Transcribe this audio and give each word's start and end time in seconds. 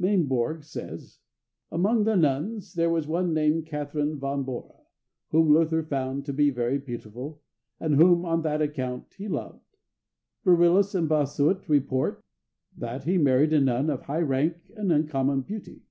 Maimbourg 0.00 0.64
says, 0.64 1.20
"Among 1.70 2.02
the 2.02 2.16
nuns, 2.16 2.74
there 2.74 2.90
was 2.90 3.06
one 3.06 3.32
named 3.32 3.66
Catharine 3.66 4.18
von 4.18 4.42
Bora, 4.42 4.78
whom 5.30 5.52
Luther 5.52 5.84
found 5.84 6.26
to 6.26 6.32
be 6.32 6.50
very 6.50 6.76
beautiful, 6.76 7.40
and 7.78 7.94
whom, 7.94 8.24
on 8.24 8.42
that 8.42 8.60
account, 8.60 9.14
he 9.16 9.28
loved." 9.28 9.76
Varillas 10.44 10.92
and 10.96 11.08
Bossuet 11.08 11.68
report, 11.68 12.20
"That 12.76 13.04
he 13.04 13.16
married 13.16 13.52
a 13.52 13.60
nun 13.60 13.88
of 13.88 14.02
high 14.02 14.22
rank 14.22 14.56
and 14.74 14.90
uncommon 14.90 15.42
beauty." 15.42 15.84